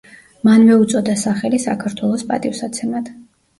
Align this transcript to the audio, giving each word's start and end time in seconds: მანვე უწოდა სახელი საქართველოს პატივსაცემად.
მანვე 0.47 0.77
უწოდა 0.85 1.17
სახელი 1.25 1.61
საქართველოს 1.67 2.27
პატივსაცემად. 2.35 3.15